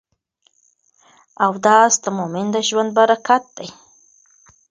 [1.45, 3.69] اودس د مؤمن د ژوند برکت دی.